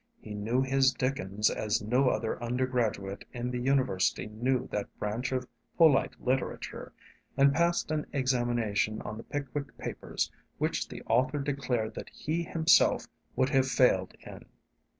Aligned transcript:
He 0.19 0.33
knew 0.33 0.63
his 0.63 0.91
Dickens 0.95 1.51
as 1.51 1.79
no 1.79 2.09
other 2.09 2.41
undergraduate 2.43 3.23
in 3.33 3.51
the 3.51 3.59
University 3.59 4.25
knew 4.25 4.67
that 4.69 4.89
branch 4.97 5.31
of 5.31 5.47
polite 5.77 6.19
literature, 6.19 6.91
and 7.37 7.53
passed 7.53 7.91
an 7.91 8.07
examination 8.11 8.99
on 9.03 9.15
the 9.15 9.23
'Pickwick 9.23 9.77
Papers' 9.77 10.31
which 10.57 10.87
the 10.87 11.03
author 11.03 11.37
declared 11.37 11.93
that 11.93 12.09
he 12.09 12.41
himself 12.41 13.05
would 13.35 13.49
have 13.49 13.67
failed 13.67 14.15
in. 14.21 14.45